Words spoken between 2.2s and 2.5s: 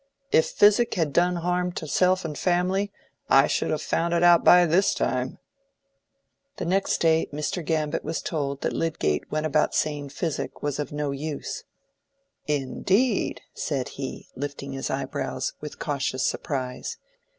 and